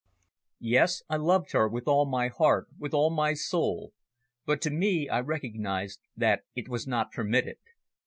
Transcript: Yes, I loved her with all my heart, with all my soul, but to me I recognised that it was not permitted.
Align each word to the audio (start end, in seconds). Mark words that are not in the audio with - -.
Yes, 0.57 1.03
I 1.11 1.17
loved 1.17 1.51
her 1.51 1.69
with 1.69 1.87
all 1.87 2.07
my 2.07 2.27
heart, 2.27 2.69
with 2.79 2.91
all 2.91 3.11
my 3.11 3.35
soul, 3.35 3.93
but 4.47 4.59
to 4.61 4.71
me 4.71 5.07
I 5.07 5.19
recognised 5.19 5.99
that 6.17 6.41
it 6.55 6.67
was 6.67 6.87
not 6.87 7.11
permitted. 7.11 7.57